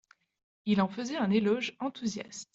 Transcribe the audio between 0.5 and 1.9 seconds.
Il en faisait un éloge